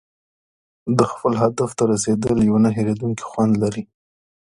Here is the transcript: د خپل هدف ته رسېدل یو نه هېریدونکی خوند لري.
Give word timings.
د 0.97 0.99
خپل 1.11 1.33
هدف 1.43 1.69
ته 1.77 1.83
رسېدل 1.91 2.37
یو 2.49 2.55
نه 2.63 2.69
هېریدونکی 2.77 3.23
خوند 3.29 3.53
لري. 3.63 3.83